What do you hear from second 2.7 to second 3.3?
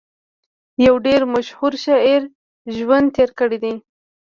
ژوند تېر